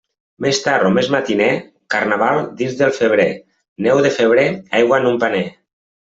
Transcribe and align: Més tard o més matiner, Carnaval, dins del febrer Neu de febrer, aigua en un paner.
Més 0.43 0.59
tard 0.67 0.87
o 0.89 0.91
més 0.93 1.09
matiner, 1.15 1.49
Carnaval, 1.95 2.41
dins 2.61 2.77
del 2.79 2.93
febrer 2.99 3.27
Neu 3.87 4.01
de 4.07 4.11
febrer, 4.17 4.47
aigua 4.79 4.99
en 5.03 5.07
un 5.11 5.21
paner. 5.25 5.43